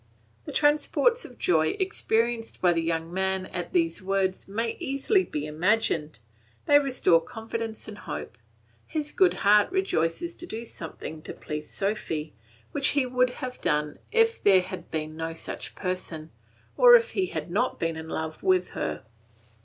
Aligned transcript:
The 0.45 0.51
transports 0.51 1.25
of 1.25 1.37
joy 1.37 1.77
experienced 1.79 2.59
by 2.59 2.73
the 2.73 2.81
young 2.81 3.13
man 3.13 3.45
at 3.45 3.71
these 3.71 4.01
words 4.01 4.47
may 4.47 4.75
easily 4.79 5.23
be 5.23 5.45
imagined; 5.45 6.17
they 6.65 6.79
restore 6.79 7.21
confidence 7.21 7.87
and 7.87 7.99
hope, 7.99 8.39
his 8.87 9.11
good 9.11 9.35
heart 9.45 9.71
rejoices 9.71 10.33
to 10.37 10.47
do 10.47 10.65
something 10.65 11.21
to 11.21 11.33
please 11.35 11.69
Sophy, 11.69 12.33
which 12.71 12.87
he 12.97 13.05
would 13.05 13.29
have 13.29 13.61
done 13.61 13.99
if 14.11 14.41
there 14.43 14.61
had 14.63 14.89
been 14.89 15.15
no 15.15 15.35
such 15.35 15.75
person, 15.75 16.31
or 16.77 16.95
if 16.95 17.11
he 17.11 17.27
had 17.27 17.51
not 17.51 17.79
been 17.79 17.95
in 17.95 18.09
love 18.09 18.41
with 18.41 18.69
her. 18.69 19.03